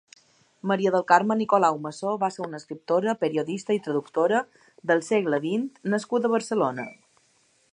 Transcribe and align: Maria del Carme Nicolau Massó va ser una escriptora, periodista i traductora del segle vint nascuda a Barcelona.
Maria 0.69 0.91
del 0.93 1.03
Carme 1.09 1.35
Nicolau 1.41 1.77
Massó 1.83 2.13
va 2.23 2.29
ser 2.37 2.41
una 2.47 2.59
escriptora, 2.63 3.15
periodista 3.25 3.75
i 3.77 3.83
traductora 3.89 4.41
del 4.93 5.05
segle 5.11 5.41
vint 5.45 5.69
nascuda 5.97 6.31
a 6.31 6.33
Barcelona. 6.39 6.89